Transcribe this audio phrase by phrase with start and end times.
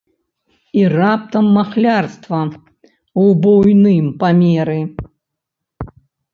[0.79, 4.81] І раптам махлярства ў буйным памеры!